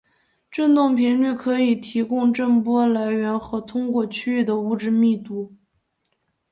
[0.49, 5.53] 振动频率可以提供震波来源和通过区域的物质密度。